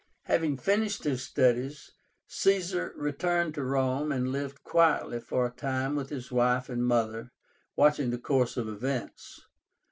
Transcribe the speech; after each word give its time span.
Having 0.23 0.57
finished 0.57 1.03
his 1.03 1.21
studies, 1.21 1.91
Caesar 2.25 2.91
returned 2.95 3.53
to 3.53 3.63
Rome 3.63 4.11
and 4.11 4.31
lived 4.31 4.63
quietly 4.63 5.19
for 5.19 5.45
a 5.45 5.51
time 5.51 5.95
with 5.95 6.09
his 6.09 6.31
wife 6.31 6.69
and 6.69 6.83
mother, 6.83 7.29
watching 7.75 8.09
the 8.09 8.17
course 8.17 8.57
of 8.57 8.67
events. 8.67 9.45